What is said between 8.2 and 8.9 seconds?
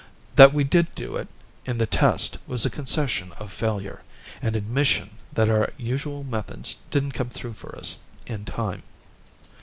in time.